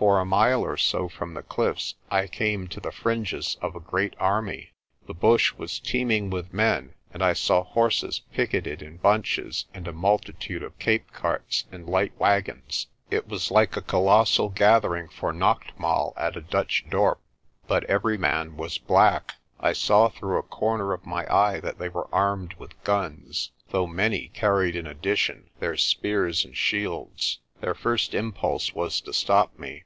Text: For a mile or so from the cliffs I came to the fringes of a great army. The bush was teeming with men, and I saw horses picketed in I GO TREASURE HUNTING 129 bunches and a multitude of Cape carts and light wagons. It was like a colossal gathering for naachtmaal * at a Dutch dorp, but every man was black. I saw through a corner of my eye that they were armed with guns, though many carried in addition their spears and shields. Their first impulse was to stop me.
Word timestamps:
For 0.00 0.18
a 0.18 0.24
mile 0.24 0.62
or 0.64 0.78
so 0.78 1.10
from 1.10 1.34
the 1.34 1.42
cliffs 1.42 1.94
I 2.10 2.26
came 2.26 2.68
to 2.68 2.80
the 2.80 2.90
fringes 2.90 3.58
of 3.60 3.76
a 3.76 3.80
great 3.80 4.14
army. 4.18 4.72
The 5.06 5.12
bush 5.12 5.52
was 5.52 5.78
teeming 5.78 6.30
with 6.30 6.54
men, 6.54 6.94
and 7.12 7.22
I 7.22 7.34
saw 7.34 7.62
horses 7.64 8.20
picketed 8.32 8.80
in 8.80 8.94
I 8.94 8.96
GO 8.96 9.12
TREASURE 9.18 9.42
HUNTING 9.42 9.52
129 9.70 9.70
bunches 9.70 9.70
and 9.74 9.86
a 9.86 9.92
multitude 9.92 10.62
of 10.62 10.78
Cape 10.78 11.12
carts 11.12 11.64
and 11.70 11.86
light 11.86 12.18
wagons. 12.18 12.86
It 13.10 13.28
was 13.28 13.50
like 13.50 13.76
a 13.76 13.82
colossal 13.82 14.48
gathering 14.48 15.08
for 15.08 15.34
naachtmaal 15.34 16.14
* 16.14 16.16
at 16.16 16.34
a 16.34 16.40
Dutch 16.40 16.86
dorp, 16.88 17.18
but 17.68 17.84
every 17.84 18.16
man 18.16 18.56
was 18.56 18.78
black. 18.78 19.34
I 19.60 19.74
saw 19.74 20.08
through 20.08 20.38
a 20.38 20.42
corner 20.42 20.94
of 20.94 21.04
my 21.04 21.30
eye 21.30 21.60
that 21.60 21.78
they 21.78 21.90
were 21.90 22.08
armed 22.10 22.54
with 22.54 22.82
guns, 22.84 23.50
though 23.68 23.86
many 23.86 24.28
carried 24.28 24.76
in 24.76 24.86
addition 24.86 25.50
their 25.58 25.76
spears 25.76 26.42
and 26.46 26.56
shields. 26.56 27.40
Their 27.60 27.74
first 27.74 28.14
impulse 28.14 28.74
was 28.74 29.02
to 29.02 29.12
stop 29.12 29.58
me. 29.58 29.76